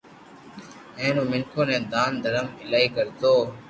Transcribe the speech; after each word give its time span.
ھين 0.99 1.15
او 1.19 1.25
منيکون 1.31 1.65
ني 1.69 1.77
دان 1.93 2.11
درم 2.23 2.47
ايلائي 2.61 2.87
ڪرتو 2.95 3.33